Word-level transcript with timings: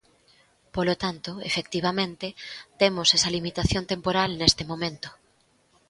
Polo 0.75 0.95
tanto, 1.03 1.31
efectivamente, 1.49 2.27
temos 2.79 3.07
esa 3.17 3.33
limitación 3.37 3.83
temporal 3.93 4.29
neste 4.39 4.63
momento. 4.71 5.09